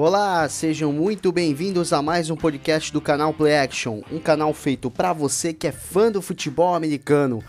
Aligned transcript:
Olá, 0.00 0.48
sejam 0.48 0.92
muito 0.92 1.32
bem-vindos 1.32 1.92
a 1.92 2.00
mais 2.00 2.30
um 2.30 2.36
podcast 2.36 2.92
do 2.92 3.00
canal 3.00 3.34
Play 3.34 3.58
Action, 3.58 4.00
um 4.12 4.20
canal 4.20 4.54
feito 4.54 4.88
para 4.88 5.12
você 5.12 5.52
que 5.52 5.66
é 5.66 5.72
fã 5.72 6.08
do 6.08 6.22
futebol 6.22 6.72
americano. 6.72 7.42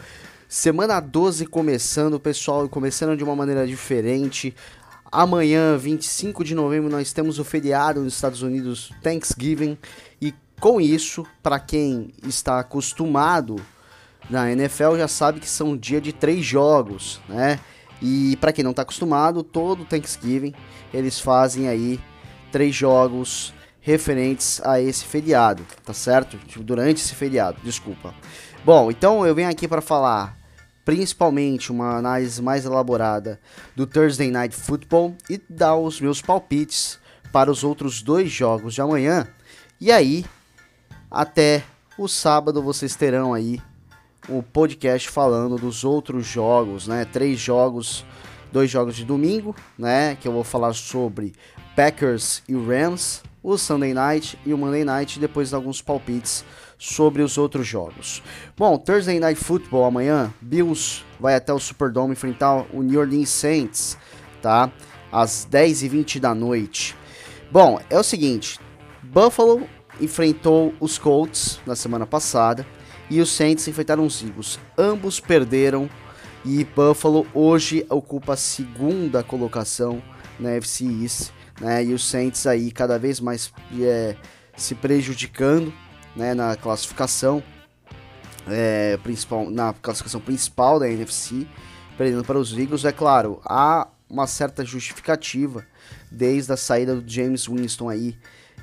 Semana 0.48 1.00
12 1.00 1.46
começando, 1.46 2.20
pessoal, 2.20 2.68
começando 2.68 3.16
de 3.16 3.24
uma 3.24 3.36
maneira 3.36 3.68
diferente. 3.68 4.56
Amanhã, 5.12 5.78
25 5.78 6.44
de 6.44 6.56
novembro, 6.56 6.90
nós 6.90 7.14
temos 7.14 7.38
o 7.38 7.44
feriado 7.44 8.02
nos 8.02 8.16
Estados 8.16 8.42
Unidos, 8.42 8.92
Thanksgiving, 9.04 9.78
e 10.20 10.34
com 10.60 10.82
isso, 10.82 11.28
para 11.44 11.60
quem 11.60 12.12
está 12.26 12.60
acostumado 12.60 13.58
na 14.28 14.52
NFL, 14.52 14.98
já 14.98 15.08
sabe 15.08 15.40
que 15.40 15.48
são 15.48 15.74
um 15.74 15.78
dia 15.78 16.02
de 16.02 16.12
três 16.12 16.44
jogos, 16.44 17.22
né? 17.30 17.60
E 18.02 18.36
para 18.38 18.52
quem 18.52 18.64
não 18.64 18.72
está 18.72 18.82
acostumado, 18.82 19.44
todo 19.44 19.86
Thanksgiving 19.86 20.56
eles 20.92 21.20
fazem 21.20 21.68
aí 21.68 22.00
três 22.52 22.76
jogos 22.76 23.54
referentes 23.82 24.62
a 24.64 24.80
esse 24.80 25.06
feriado, 25.06 25.66
tá 25.84 25.94
certo? 25.94 26.38
Tipo, 26.38 26.64
durante 26.64 26.98
esse 27.02 27.16
feriado, 27.16 27.60
desculpa. 27.64 28.14
Bom, 28.64 28.92
então 28.92 29.26
eu 29.26 29.34
venho 29.34 29.50
aqui 29.50 29.68
para 29.68 29.82
falar 29.82 30.38
principalmente 30.84 31.72
uma 31.72 31.98
análise 31.98 32.42
mais 32.42 32.66
elaborada 32.66 33.40
do 33.76 33.86
Thursday 33.86 34.32
Night 34.32 34.56
Football 34.56 35.16
e 35.30 35.40
dar 35.50 35.76
os 35.76 36.02
meus 36.02 36.22
palpites 36.22 37.00
para 37.32 37.52
os 37.52 37.64
outros 37.64 38.02
dois 38.02 38.32
jogos 38.32 38.74
de 38.74 38.82
amanhã. 38.82 39.28
E 39.80 39.92
aí, 39.92 40.26
até 41.10 41.64
o 41.98 42.08
sábado 42.08 42.62
vocês 42.62 42.96
terão 42.96 43.34
aí 43.34 43.62
o 44.28 44.44
podcast 44.44 45.10
falando 45.10 45.58
dos 45.58 45.84
outros 45.84 46.26
jogos, 46.26 46.88
né? 46.88 47.06
Três 47.06 47.40
jogos, 47.40 48.06
dois 48.52 48.70
jogos 48.70 48.96
de 48.96 49.06
domingo, 49.06 49.56
né? 49.78 50.16
Que 50.16 50.28
eu 50.28 50.32
vou 50.32 50.44
falar 50.44 50.74
sobre 50.74 51.34
Packers 51.80 52.44
e 52.46 52.54
Rams, 52.54 53.24
o 53.42 53.58
Sunday 53.58 53.94
Night 53.94 54.38
e 54.46 54.54
o 54.54 54.58
Monday 54.58 54.84
Night, 54.84 55.18
depois 55.18 55.54
alguns 55.54 55.82
palpites 55.82 56.44
sobre 56.78 57.22
os 57.22 57.38
outros 57.38 57.66
jogos. 57.66 58.22
Bom, 58.58 58.78
Thursday 58.78 59.18
Night 59.18 59.42
Football 59.42 59.86
amanhã, 59.86 60.34
Bills 60.42 61.06
vai 61.18 61.36
até 61.36 61.54
o 61.54 61.58
Superdome 61.58 62.12
enfrentar 62.12 62.66
o 62.74 62.84
New 62.84 63.00
Orleans 63.00 63.30
Saints, 63.30 63.98
tá? 64.42 64.70
Às 65.10 65.48
10h20 65.50 66.20
da 66.20 66.36
noite. 66.36 66.98
Bom, 67.50 67.80
é 67.90 67.98
o 67.98 68.04
seguinte, 68.04 68.60
Buffalo 69.02 69.66
enfrentou 70.02 70.74
os 70.82 70.98
Colts 70.98 71.62
na 71.66 71.78
semana 71.78 72.06
passada 72.06 72.68
e 73.10 73.22
os 73.22 73.32
Saints 73.32 73.66
enfrentaram 73.70 74.06
os 74.06 74.22
Eagles. 74.22 74.60
Ambos 74.78 75.22
perderam 75.22 75.90
e 76.44 76.66
Buffalo 76.66 77.26
hoje 77.34 77.86
ocupa 77.90 78.34
a 78.34 78.36
segunda 78.36 79.24
colocação 79.24 80.04
na 80.38 80.52
FC 80.52 80.84
East, 80.84 81.32
né? 81.60 81.84
E 81.84 81.94
os 81.94 82.08
Saints 82.08 82.46
aí 82.48 82.72
cada 82.72 82.98
vez 82.98 83.20
mais 83.20 83.52
é, 83.80 84.16
se 84.56 84.76
prejudicando, 84.76 85.74
né? 86.16 86.34
Na 86.34 86.56
classificação 86.56 87.44
é, 88.48 88.98
principal, 88.98 89.50
na 89.50 89.74
classificação 89.74 90.22
principal 90.22 90.80
da 90.80 90.90
NFC, 90.90 91.48
perdendo 91.98 92.24
para 92.24 92.38
os 92.38 92.58
Eagles. 92.58 92.86
É 92.86 92.92
claro, 92.92 93.42
há 93.46 93.88
uma 94.10 94.26
certa 94.26 94.66
justificativa 94.66 95.66
desde 96.12 96.52
a 96.52 96.58
saída 96.58 96.96
do 96.96 97.10
James 97.10 97.48
Winston 97.48 97.90
aí 97.90 98.18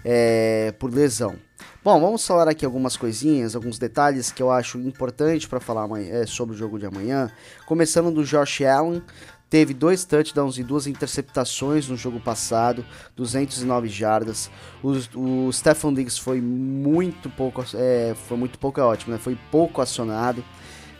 é, 0.05 0.73
por 0.79 0.93
lesão. 0.93 1.37
Bom, 1.83 2.01
vamos 2.01 2.27
falar 2.27 2.49
aqui 2.49 2.65
algumas 2.65 2.97
coisinhas, 2.97 3.55
alguns 3.55 3.79
detalhes 3.79 4.33
que 4.33 4.43
eu 4.43 4.51
acho 4.51 4.77
importante 4.79 5.49
para 5.49 5.61
falar 5.61 5.89
é, 6.01 6.27
sobre 6.27 6.55
o 6.55 6.59
jogo 6.59 6.79
de 6.79 6.87
amanhã. 6.87 7.31
Começando 7.65 8.11
do 8.11 8.25
Josh 8.25 8.63
Allen, 8.63 9.03
teve 9.49 9.73
dois 9.73 10.05
touchdowns 10.05 10.59
e 10.59 10.63
duas 10.63 10.87
interceptações 10.87 11.89
no 11.89 11.97
jogo 11.97 12.21
passado, 12.21 12.85
209 13.17 13.89
jardas. 13.89 14.51
O, 14.83 15.47
o 15.47 15.53
Stefan 15.53 15.95
Diggs 15.95 16.21
foi 16.21 16.41
muito 16.41 17.31
pouco, 17.31 17.65
é, 17.75 18.15
foi 18.27 18.37
muito 18.37 18.59
pouco 18.59 18.81
é 18.81 18.83
ótimo, 18.83 19.13
né? 19.13 19.19
Foi 19.19 19.37
pouco 19.51 19.81
acionado, 19.81 20.45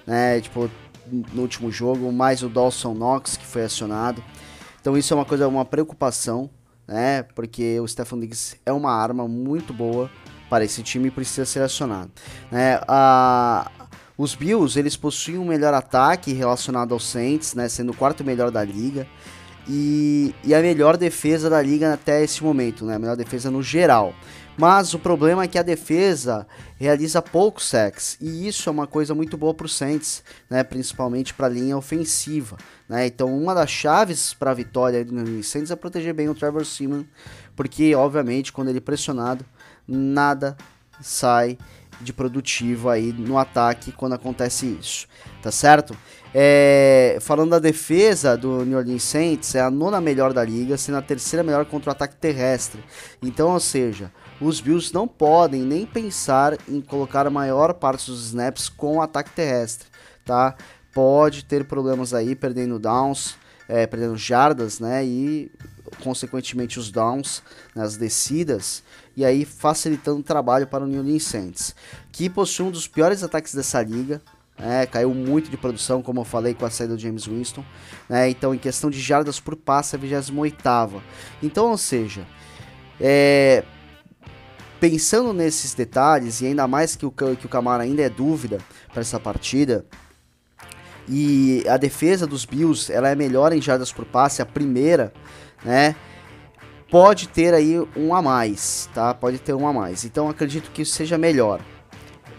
né? 0.07 0.41
Tipo 0.41 0.71
no 1.11 1.43
último 1.43 1.71
jogo, 1.71 2.11
mais 2.11 2.43
o 2.43 2.49
Dawson 2.49 2.95
Knox 2.95 3.37
que 3.37 3.47
foi 3.47 3.65
acionado. 3.65 4.23
Então 4.81 4.97
isso 4.97 5.13
é 5.13 5.17
uma 5.17 5.25
coisa, 5.25 5.49
uma 5.49 5.65
preocupação, 5.65 6.51
né? 6.87 7.23
Porque 7.35 7.79
o 7.81 7.87
Stefan 7.87 8.21
Diggs 8.21 8.57
é 8.65 8.73
uma 8.73 8.93
arma 8.93 9.27
muito 9.27 9.73
boa 9.73 10.11
para 10.49 10.65
esse 10.65 10.83
time 10.83 11.09
e 11.09 11.11
precisa 11.11 11.45
ser 11.45 11.61
acionado. 11.61 12.11
Né? 12.51 12.81
A, 12.87 13.71
os 14.17 14.35
Bills 14.35 14.79
eles 14.79 14.97
possuem 14.97 15.39
um 15.39 15.45
melhor 15.45 15.75
ataque 15.75 16.33
relacionado 16.33 16.93
aos 16.93 17.07
Saints, 17.07 17.55
né? 17.55 17.69
Sendo 17.69 17.93
o 17.93 17.97
quarto 17.97 18.25
melhor 18.25 18.51
da 18.51 18.65
liga. 18.65 19.07
E, 19.69 20.33
e, 20.45 20.55
a 20.55 20.63
melhor 20.63 20.97
defesa 20.97 21.51
da 21.51 21.61
liga 21.61 21.93
até 21.93 22.23
esse 22.23 22.43
momento, 22.43 22.85
né? 22.85 22.95
A 22.95 22.99
melhor 22.99 23.17
defesa 23.17 23.51
no 23.51 23.63
geral. 23.63 24.15
Mas 24.57 24.95
o 24.95 24.99
problema 24.99 25.43
é 25.43 25.49
que 25.49 25.59
a 25.59 25.63
defesa 25.63 26.47
realiza 26.79 27.21
poucos 27.21 27.69
sacks 27.69 28.17
e 28.21 28.49
isso 28.49 28.71
é 28.71 28.73
uma 28.73 28.87
coisa 28.87 29.15
muito 29.15 29.37
boa 29.37 29.53
para 29.53 29.67
o 29.67 29.69
Saints, 29.69 30.23
né? 30.49 30.65
Principalmente 30.65 31.35
para 31.35 31.47
a 31.47 31.51
linha 31.51 31.77
ofensiva, 31.77 32.57
né? 32.89 33.07
Então 33.07 33.37
uma 33.37 33.55
das 33.55 33.69
chaves 33.69 34.33
para 34.33 34.53
a 34.53 34.55
vitória 34.55 35.05
do 35.05 35.43
Saints 35.43 35.71
é 35.71 35.77
proteger 35.77 36.15
bem 36.15 36.29
o 36.29 36.35
Trevor 36.35 36.65
Seaman, 36.65 37.05
porque 37.55 37.95
obviamente 37.95 38.51
quando 38.51 38.69
ele 38.69 38.79
é 38.79 38.81
pressionado 38.81 39.45
nada 39.87 40.57
sai 41.03 41.59
de 42.01 42.13
produtivo 42.13 42.89
aí 42.89 43.13
no 43.13 43.39
ataque 43.39 43.93
quando 43.93 44.15
acontece 44.15 44.67
isso, 44.67 45.07
tá 45.43 45.51
certo? 45.51 45.97
É, 46.35 47.17
falando 47.21 47.51
da 47.51 47.59
defesa 47.59 48.37
do 48.37 48.65
New 48.65 48.77
Orleans 48.77 49.03
Saints, 49.03 49.55
é 49.55 49.61
a 49.61 49.71
nona 49.71 50.01
melhor 50.01 50.33
da 50.35 50.45
liga, 50.45 50.77
sendo 50.77 50.99
a 50.99 51.03
terceira 51.03 51.43
melhor 51.43 51.65
contra 51.65 51.91
o 51.91 51.93
ataque 51.93 52.17
terrestre. 52.17 52.85
Então, 53.23 53.53
ou 53.53 53.61
seja, 53.61 54.13
os 54.41 54.61
Bills 54.61 54.93
não 54.93 55.09
podem 55.09 55.63
nem 55.63 55.87
pensar 55.87 56.59
em 56.69 56.81
colocar 56.81 57.27
a 57.27 57.31
maior 57.31 57.73
parte 57.73 58.11
dos 58.11 58.27
snaps 58.27 58.69
com 58.69 58.97
o 58.97 59.03
ataque 59.03 59.31
terrestre, 59.31 59.89
tá? 60.25 60.55
Pode 60.93 61.45
ter 61.45 61.65
problemas 61.65 62.13
aí, 62.13 62.35
perdendo 62.35 62.79
downs, 62.79 63.37
é, 63.69 63.87
perdendo 63.87 64.17
jardas, 64.17 64.79
né? 64.79 65.05
E 65.05 65.51
consequentemente 66.03 66.79
os 66.79 66.91
downs 66.91 67.43
nas 67.75 67.97
descidas 67.97 68.83
e 69.17 69.25
aí 69.25 69.45
facilitando 69.45 70.21
o 70.21 70.23
trabalho 70.23 70.67
para 70.67 70.85
o 70.85 70.87
New 70.87 71.01
Orleans 71.01 71.25
Saints, 71.25 71.75
que 72.13 72.29
possui 72.29 72.67
um 72.67 72.71
dos 72.71 72.87
piores 72.87 73.23
ataques 73.23 73.55
dessa 73.55 73.83
liga, 73.83 74.21
é, 74.59 74.87
caiu 74.87 75.13
muito 75.13 75.51
de 75.51 75.57
produção, 75.57 76.03
como 76.03 76.21
eu 76.21 76.25
falei 76.25 76.55
com 76.55 76.65
a 76.65 76.71
saída 76.71 76.95
do 76.95 77.01
James 77.01 77.27
Winston. 77.27 77.65
Né, 78.09 78.31
então, 78.31 78.55
em 78.55 78.59
questão 78.59 78.91
de 78.91 79.01
jardas 79.01 79.39
por 79.39 79.55
passe, 79.55 79.97
é 79.97 79.99
a 79.99 80.01
28. 80.01 81.03
Então, 81.43 81.71
ou 81.71 81.79
seja, 81.79 82.27
é, 83.01 83.63
pensando 84.81 85.33
nesses 85.33 85.75
detalhes, 85.75 86.41
e 86.41 86.47
ainda 86.47 86.67
mais 86.67 86.97
que 86.97 87.05
o, 87.05 87.11
que 87.11 87.47
o 87.47 87.49
Camara 87.49 87.83
ainda 87.83 88.03
é 88.03 88.09
dúvida 88.09 88.59
para 88.93 89.03
essa 89.03 89.21
partida, 89.21 89.85
e 91.09 91.63
a 91.69 91.77
defesa 91.77 92.27
dos 92.27 92.45
Bills 92.45 92.93
ela 92.93 93.09
é 93.09 93.15
melhor 93.15 93.53
em 93.53 93.63
jardas 93.63 93.93
por 93.93 94.05
passe, 94.05 94.43
a 94.43 94.47
primeira, 94.47 95.13
né? 95.65 95.95
Pode 96.91 97.29
ter 97.29 97.53
aí 97.53 97.79
um 97.97 98.15
a 98.15 98.23
mais, 98.23 98.89
tá? 98.95 99.13
Pode 99.13 99.39
ter 99.39 99.55
um 99.55 99.67
a 99.67 99.73
mais. 99.73 100.05
Então 100.05 100.29
acredito 100.29 100.71
que 100.71 100.83
isso 100.83 100.93
seja 100.93 101.19
melhor. 101.19 101.61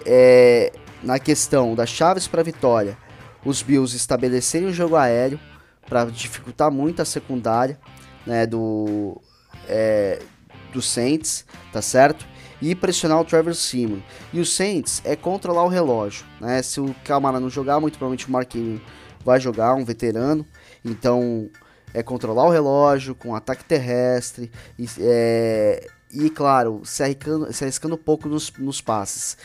É, 0.06 0.72
na 1.03 1.19
questão 1.19 1.75
das 1.75 1.90
chaves 1.90 2.28
para 2.28 2.41
vitória, 2.44 2.97
os 3.44 3.62
Bills 3.62 3.96
estabelecerem 3.96 4.69
o 4.69 4.74
jogo 4.74 4.96
aéreo 4.96 5.40
para 5.88 6.06
dificultar 6.06 6.72
muito 6.72 7.02
a 7.02 7.06
secundária, 7.06 7.78
né? 8.25 8.46
Do 8.46 9.22
é, 9.68 10.22
do 10.72 10.81
Saints, 10.81 11.46
tá 11.72 11.81
certo? 11.81 12.26
E 12.61 12.73
pressionar 12.73 13.20
o 13.20 13.26
Trevor 13.26 13.53
Seaman. 13.53 14.02
E 14.34 14.40
o 14.40 14.46
Saints 14.46 15.02
é 15.05 15.16
controlar 15.16 15.64
o 15.64 15.67
relógio, 15.67 16.26
né? 16.40 16.61
Se 16.61 16.79
o 16.79 16.96
Camara 17.03 17.40
não 17.40 17.50
jogar, 17.50 17.79
muito 17.79 17.97
provavelmente 17.97 18.28
o 18.28 18.32
Marquinhos 18.32 18.82
vai 19.23 19.40
jogar, 19.40 19.76
um 19.76 19.84
veterano. 19.84 20.46
Então 20.84 21.50
é 21.93 22.03
controlar 22.03 22.45
o 22.45 22.49
relógio 22.49 23.16
com 23.16 23.35
ataque 23.35 23.63
terrestre 23.63 24.51
e, 24.78 24.87
é, 24.99 25.87
e 26.11 26.29
claro, 26.29 26.81
se 26.84 27.03
arriscando, 27.03 27.51
se 27.53 27.63
arriscando 27.63 27.97
pouco 27.97 28.28
nos, 28.28 28.51
nos 28.57 28.81
passes. 28.81 29.37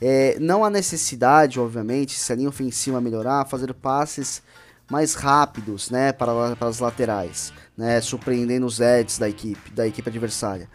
É, 0.00 0.38
não 0.38 0.64
há 0.64 0.70
necessidade, 0.70 1.58
obviamente, 1.58 2.18
se 2.18 2.32
a 2.32 2.36
linha 2.36 2.48
ofensiva 2.48 3.00
melhorar, 3.00 3.46
fazer 3.46 3.72
passes 3.74 4.42
mais 4.90 5.14
rápidos, 5.14 5.90
né, 5.90 6.12
para, 6.12 6.56
para 6.56 6.68
as 6.68 6.78
laterais, 6.78 7.52
né, 7.76 8.00
surpreendendo 8.00 8.64
os 8.64 8.80
Eds 8.80 9.18
da 9.18 9.28
equipe, 9.28 9.70
da 9.70 9.86
equipe 9.86 10.08
adversária. 10.08 10.68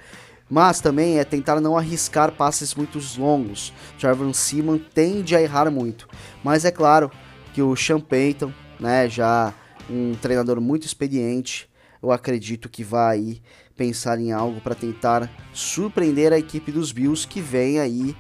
Mas 0.49 0.81
também 0.81 1.19
é 1.19 1.23
tentar 1.23 1.59
não 1.59 1.77
arriscar 1.77 2.31
passes 2.33 2.75
muito 2.75 2.99
longos. 3.17 3.73
Trevor 3.97 4.31
Seaman 4.35 4.77
tende 4.77 5.35
a 5.35 5.41
errar 5.41 5.71
muito, 5.71 6.07
mas 6.43 6.63
é 6.65 6.69
claro 6.69 7.09
que 7.53 7.61
o 7.61 7.75
Sean 7.75 7.99
Payton, 7.99 8.53
né, 8.79 9.09
já 9.09 9.53
um 9.89 10.15
treinador 10.15 10.59
muito 10.61 10.85
experiente, 10.85 11.69
eu 12.01 12.11
acredito 12.11 12.69
que 12.69 12.83
vai 12.83 13.41
pensar 13.75 14.19
em 14.19 14.31
algo 14.31 14.61
para 14.61 14.75
tentar 14.75 15.29
surpreender 15.53 16.33
a 16.33 16.37
equipe 16.37 16.71
dos 16.71 16.91
Bills 16.91 17.27
que 17.27 17.41
vem 17.41 17.79
aí 17.79 18.15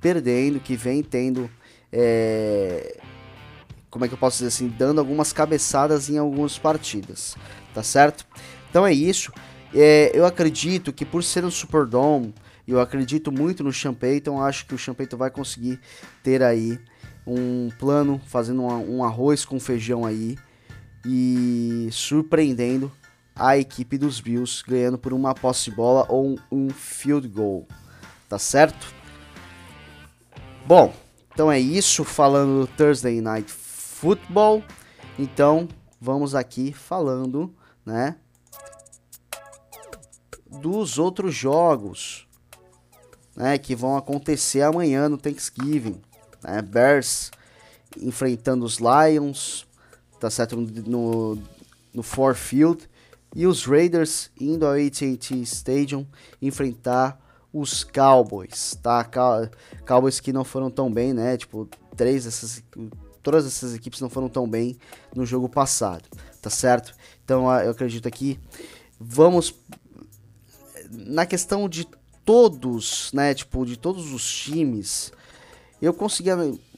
perdendo, 0.00 0.60
que 0.60 0.76
vem 0.76 1.02
tendo 1.02 1.50
é, 1.92 2.98
como 3.90 4.04
é 4.04 4.08
que 4.08 4.14
eu 4.14 4.18
posso 4.18 4.38
dizer 4.38 4.48
assim, 4.48 4.68
dando 4.68 4.98
algumas 4.98 5.32
cabeçadas 5.32 6.08
em 6.08 6.18
algumas 6.18 6.58
partidas, 6.58 7.36
tá 7.72 7.82
certo? 7.82 8.26
Então 8.68 8.86
é 8.86 8.92
isso. 8.92 9.32
É, 9.74 10.10
eu 10.14 10.26
acredito 10.26 10.92
que 10.92 11.04
por 11.04 11.22
ser 11.22 11.44
um 11.44 11.50
Superdome, 11.50 12.34
eu 12.66 12.80
acredito 12.80 13.30
muito 13.30 13.62
no 13.62 13.72
Champeyton, 13.72 14.42
acho 14.42 14.66
que 14.66 14.74
o 14.74 14.78
Champeyton 14.78 15.16
vai 15.16 15.30
conseguir 15.30 15.80
ter 16.22 16.42
aí 16.42 16.78
um 17.26 17.68
plano, 17.78 18.20
fazendo 18.26 18.62
um 18.62 19.02
arroz 19.02 19.44
com 19.44 19.58
feijão 19.58 20.04
aí 20.04 20.36
e 21.04 21.88
surpreendendo 21.92 22.90
a 23.34 23.58
equipe 23.58 23.98
dos 23.98 24.20
Bills, 24.20 24.62
ganhando 24.66 24.96
por 24.96 25.12
uma 25.12 25.34
posse 25.34 25.70
de 25.70 25.76
bola 25.76 26.06
ou 26.08 26.38
um, 26.50 26.70
field 26.70 27.28
goal, 27.28 27.66
tá 28.28 28.38
certo? 28.38 28.94
Bom, 30.66 30.94
então 31.32 31.50
é 31.50 31.58
isso 31.58 32.04
falando 32.04 32.60
do 32.60 32.66
Thursday 32.66 33.20
Night 33.20 33.50
Football. 33.50 34.62
Então, 35.18 35.68
vamos 36.00 36.34
aqui 36.34 36.72
falando, 36.72 37.54
né, 37.84 38.16
dos 40.48 40.98
outros 40.98 41.34
jogos, 41.34 42.26
né, 43.36 43.58
que 43.58 43.74
vão 43.74 43.96
acontecer 43.96 44.62
amanhã 44.62 45.08
no 45.08 45.18
Thanksgiving, 45.18 46.00
né? 46.42 46.62
Bears 46.62 47.30
enfrentando 47.96 48.64
os 48.64 48.78
Lions, 48.78 49.66
tá 50.18 50.30
certo 50.30 50.56
no 50.56 51.38
no 51.92 52.02
Ford 52.02 52.36
Field 52.36 52.88
e 53.34 53.46
os 53.46 53.64
Raiders 53.64 54.30
indo 54.40 54.66
ao 54.66 54.72
AT&T 54.72 55.42
Stadium 55.42 56.04
enfrentar 56.42 57.20
os 57.52 57.84
Cowboys, 57.84 58.76
tá? 58.82 59.08
Cowboys 59.86 60.18
que 60.18 60.32
não 60.32 60.44
foram 60.44 60.70
tão 60.70 60.92
bem, 60.92 61.12
né? 61.12 61.36
Tipo, 61.36 61.68
três 61.96 62.24
dessas 62.24 62.62
todas 63.22 63.46
essas 63.46 63.74
equipes 63.74 64.00
não 64.00 64.10
foram 64.10 64.28
tão 64.28 64.46
bem 64.46 64.76
no 65.14 65.24
jogo 65.24 65.48
passado, 65.48 66.04
tá 66.42 66.50
certo? 66.50 66.94
Então, 67.24 67.50
eu 67.60 67.70
acredito 67.70 68.06
aqui 68.06 68.38
vamos 69.00 69.54
na 70.90 71.26
questão 71.26 71.68
de 71.68 71.86
todos, 72.24 73.10
né, 73.12 73.34
tipo, 73.34 73.64
de 73.64 73.76
todos 73.76 74.12
os 74.12 74.26
times, 74.26 75.12
eu 75.80 75.92
consegui 75.92 76.30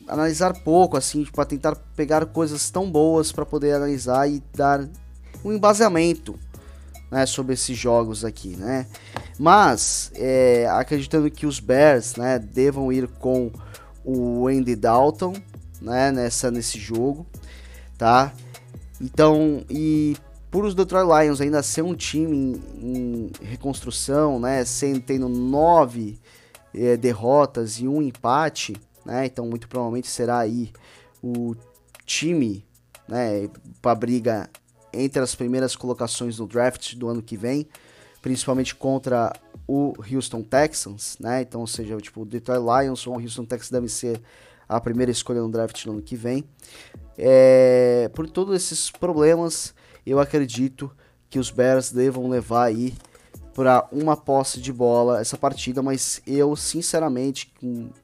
analisar 0.06 0.52
pouco 0.62 0.96
assim, 0.96 1.24
para 1.24 1.44
tentar 1.44 1.76
pegar 1.94 2.24
coisas 2.26 2.70
tão 2.70 2.90
boas 2.90 3.32
para 3.32 3.46
poder 3.46 3.72
analisar 3.72 4.28
e 4.28 4.42
dar 4.54 4.88
um 5.44 5.52
embasamento 5.52 6.38
né, 7.10 7.24
sobre 7.26 7.54
esses 7.54 7.76
jogos 7.76 8.24
aqui, 8.24 8.56
né? 8.56 8.86
Mas 9.38 10.10
é, 10.14 10.66
acreditando 10.70 11.30
que 11.30 11.46
os 11.46 11.60
Bears, 11.60 12.16
né, 12.16 12.38
devam 12.38 12.92
ir 12.92 13.06
com 13.06 13.50
o 14.04 14.48
Andy 14.48 14.74
Dalton, 14.74 15.34
né, 15.80 16.10
nessa 16.10 16.50
nesse 16.50 16.78
jogo, 16.78 17.26
tá? 17.98 18.32
Então, 19.00 19.64
e 19.68 20.16
por 20.50 20.64
os 20.64 20.74
Detroit 20.74 21.06
Lions 21.06 21.40
ainda 21.40 21.62
ser 21.62 21.82
um 21.82 21.94
time 21.94 22.36
em, 22.36 22.52
em 22.82 23.32
reconstrução, 23.42 24.40
né, 24.40 24.64
sendo 24.64 25.00
tendo 25.00 25.28
nove 25.28 26.18
é, 26.74 26.96
derrotas 26.96 27.78
e 27.78 27.86
um 27.86 28.00
empate, 28.02 28.74
né? 29.06 29.24
Então, 29.24 29.46
muito 29.46 29.68
provavelmente 29.68 30.08
será 30.08 30.40
aí 30.40 30.72
o 31.22 31.54
time, 32.04 32.66
né, 33.08 33.48
para 33.80 33.94
briga 33.94 34.50
entre 34.92 35.22
as 35.22 35.34
primeiras 35.34 35.76
colocações 35.76 36.38
no 36.38 36.46
draft 36.46 36.94
do 36.94 37.08
ano 37.08 37.22
que 37.22 37.36
vem, 37.36 37.68
principalmente 38.20 38.74
contra 38.74 39.32
o 39.66 39.94
Houston 40.10 40.42
Texans, 40.42 41.16
né? 41.20 41.42
Então, 41.42 41.60
ou 41.60 41.66
seja, 41.66 41.96
tipo, 41.98 42.22
o 42.22 42.24
Detroit 42.24 42.60
Lions 42.60 43.06
ou 43.06 43.16
o 43.16 43.20
Houston 43.20 43.44
Texans 43.44 43.70
devem 43.70 43.88
ser 43.88 44.20
a 44.68 44.80
primeira 44.80 45.12
escolha 45.12 45.40
no 45.40 45.50
draft 45.50 45.84
no 45.86 45.92
ano 45.92 46.02
que 46.02 46.16
vem. 46.16 46.44
É, 47.16 48.10
por 48.14 48.28
todos 48.28 48.54
esses 48.54 48.90
problemas, 48.90 49.74
eu 50.04 50.18
acredito 50.18 50.90
que 51.28 51.38
os 51.38 51.50
Bears 51.50 51.92
devam 51.92 52.28
levar 52.28 52.64
aí 52.64 52.94
para 53.56 53.88
uma 53.90 54.18
posse 54.18 54.60
de 54.60 54.70
bola 54.70 55.18
essa 55.18 55.38
partida, 55.38 55.82
mas 55.82 56.20
eu 56.26 56.54
sinceramente, 56.54 57.50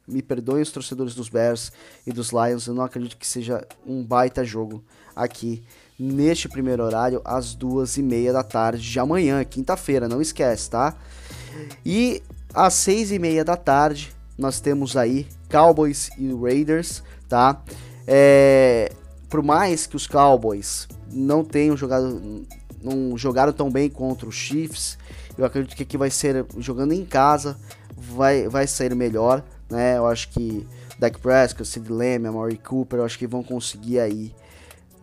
me 0.08 0.22
perdoem 0.22 0.62
os 0.62 0.72
torcedores 0.72 1.14
dos 1.14 1.28
Bears 1.28 1.70
e 2.06 2.10
dos 2.10 2.30
Lions, 2.30 2.66
eu 2.66 2.72
não 2.72 2.82
acredito 2.82 3.18
que 3.18 3.26
seja 3.26 3.62
um 3.86 4.02
baita 4.02 4.42
jogo 4.42 4.82
aqui 5.14 5.62
neste 5.98 6.48
primeiro 6.48 6.82
horário, 6.82 7.20
às 7.22 7.54
duas 7.54 7.98
e 7.98 8.02
meia 8.02 8.32
da 8.32 8.42
tarde 8.42 8.90
de 8.90 8.98
amanhã, 8.98 9.44
quinta-feira, 9.44 10.08
não 10.08 10.22
esquece, 10.22 10.70
tá? 10.70 10.96
E 11.84 12.22
às 12.54 12.72
seis 12.72 13.12
e 13.12 13.18
meia 13.18 13.44
da 13.44 13.54
tarde, 13.54 14.10
nós 14.38 14.58
temos 14.58 14.96
aí 14.96 15.28
Cowboys 15.50 16.08
e 16.16 16.32
Raiders, 16.32 17.02
tá? 17.28 17.62
É, 18.06 18.90
por 19.28 19.42
mais 19.42 19.86
que 19.86 19.96
os 19.96 20.06
Cowboys 20.06 20.88
não 21.12 21.44
tenham 21.44 21.76
jogado, 21.76 22.46
não 22.82 23.16
jogaram 23.16 23.52
tão 23.52 23.70
bem 23.70 23.88
contra 23.88 24.28
os 24.28 24.34
Chiefs, 24.34 24.98
eu 25.36 25.44
acredito 25.44 25.76
que 25.76 25.82
aqui 25.82 25.96
vai 25.96 26.10
ser 26.10 26.44
jogando 26.58 26.92
em 26.92 27.04
casa, 27.04 27.56
vai, 27.96 28.48
vai 28.48 28.66
sair 28.66 28.94
melhor, 28.94 29.44
né? 29.70 29.96
Eu 29.96 30.06
acho 30.06 30.28
que 30.30 30.66
Dak 30.98 31.18
Prescott, 31.18 31.66
Sid 31.66 31.90
Lamb, 31.90 32.26
Amari 32.26 32.58
Cooper, 32.58 33.00
eu 33.00 33.04
acho 33.04 33.18
que 33.18 33.26
vão 33.26 33.42
conseguir 33.42 33.98
aí 33.98 34.34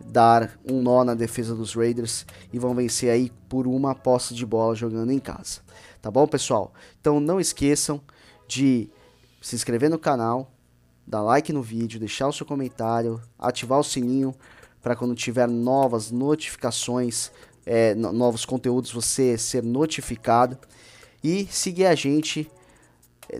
dar 0.06 0.58
um 0.68 0.80
nó 0.80 1.04
na 1.04 1.14
defesa 1.14 1.54
dos 1.54 1.74
Raiders 1.74 2.26
e 2.52 2.58
vão 2.58 2.74
vencer 2.74 3.10
aí 3.10 3.30
por 3.48 3.66
uma 3.66 3.94
posse 3.94 4.34
de 4.34 4.46
bola 4.46 4.74
jogando 4.74 5.12
em 5.12 5.18
casa. 5.18 5.60
Tá 6.00 6.10
bom, 6.10 6.26
pessoal? 6.26 6.72
Então 7.00 7.20
não 7.20 7.38
esqueçam 7.38 8.00
de 8.48 8.88
se 9.40 9.54
inscrever 9.54 9.90
no 9.90 9.98
canal, 9.98 10.50
dar 11.06 11.22
like 11.22 11.52
no 11.52 11.62
vídeo, 11.62 12.00
deixar 12.00 12.28
o 12.28 12.32
seu 12.32 12.46
comentário, 12.46 13.20
ativar 13.38 13.78
o 13.78 13.84
sininho 13.84 14.34
para 14.82 14.96
quando 14.96 15.14
tiver 15.14 15.46
novas 15.46 16.10
notificações, 16.10 17.30
é, 17.70 17.94
novos 17.94 18.44
conteúdos, 18.44 18.90
você 18.90 19.38
ser 19.38 19.62
notificado 19.62 20.58
e 21.22 21.46
seguir 21.46 21.86
a 21.86 21.94
gente 21.94 22.50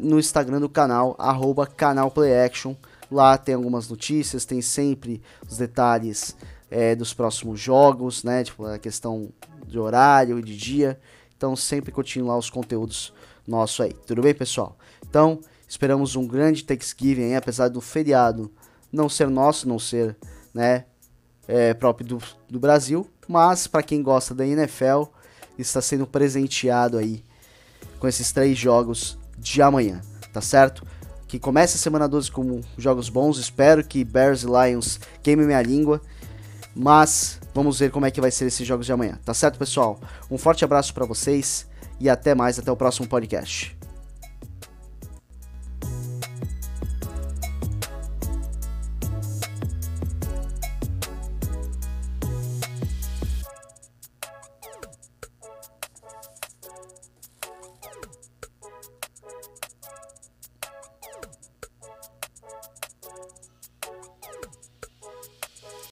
no 0.00 0.20
Instagram 0.20 0.60
do 0.60 0.68
canal, 0.68 1.16
arroba 1.18 1.66
canal 1.66 2.12
Playaction. 2.12 2.76
Lá 3.10 3.36
tem 3.36 3.56
algumas 3.56 3.88
notícias, 3.88 4.44
tem 4.44 4.62
sempre 4.62 5.20
os 5.48 5.56
detalhes 5.56 6.36
é, 6.70 6.94
dos 6.94 7.12
próximos 7.12 7.58
jogos, 7.58 8.22
né? 8.22 8.44
Tipo, 8.44 8.66
a 8.66 8.78
questão 8.78 9.30
de 9.66 9.76
horário 9.80 10.38
e 10.38 10.42
de 10.42 10.56
dia. 10.56 11.00
Então, 11.36 11.56
sempre 11.56 11.90
continuar 11.90 12.38
os 12.38 12.48
conteúdos 12.48 13.12
nossos 13.44 13.80
aí. 13.80 13.92
Tudo 13.92 14.22
bem, 14.22 14.32
pessoal? 14.32 14.78
Então, 15.04 15.40
esperamos 15.66 16.14
um 16.14 16.24
grande 16.24 16.62
Thanksgiving 16.62 17.34
apesar 17.34 17.66
do 17.66 17.80
feriado 17.80 18.48
não 18.92 19.08
ser 19.08 19.28
nosso, 19.28 19.68
não 19.68 19.80
ser, 19.80 20.16
né, 20.54 20.84
é, 21.50 21.74
próprio 21.74 22.06
do, 22.06 22.18
do 22.48 22.58
Brasil. 22.58 23.06
Mas, 23.28 23.66
para 23.66 23.82
quem 23.82 24.02
gosta 24.02 24.34
da 24.34 24.46
NFL, 24.46 25.04
está 25.58 25.80
sendo 25.80 26.06
presenteado 26.06 26.96
aí 26.96 27.22
com 27.98 28.08
esses 28.08 28.32
três 28.32 28.56
jogos 28.56 29.18
de 29.38 29.60
amanhã, 29.60 30.00
tá 30.32 30.40
certo? 30.40 30.86
Que 31.28 31.38
comece 31.38 31.76
a 31.76 31.80
semana 31.80 32.08
12 32.08 32.30
com 32.30 32.60
jogos 32.78 33.08
bons. 33.08 33.38
Espero 33.38 33.84
que 33.84 34.04
Bears 34.04 34.42
e 34.42 34.46
Lions 34.46 34.98
queimem 35.22 35.46
minha 35.46 35.62
língua 35.62 36.00
mas 36.74 37.40
vamos 37.54 37.78
ver 37.78 37.90
como 37.90 38.06
é 38.06 38.10
que 38.10 38.20
vai 38.20 38.30
ser 38.30 38.46
esses 38.46 38.66
jogos 38.66 38.86
de 38.86 38.92
amanhã. 38.92 39.18
Tá 39.24 39.34
certo, 39.34 39.58
pessoal? 39.58 39.98
Um 40.30 40.38
forte 40.38 40.64
abraço 40.64 40.94
para 40.94 41.04
vocês 41.04 41.66
e 41.98 42.08
até 42.08 42.34
mais, 42.34 42.58
até 42.58 42.70
o 42.70 42.76
próximo 42.76 43.08
podcast. 43.08 43.79